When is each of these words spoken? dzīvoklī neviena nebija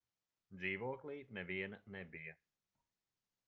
dzīvoklī 0.61 1.17
neviena 1.39 1.81
nebija 1.97 2.37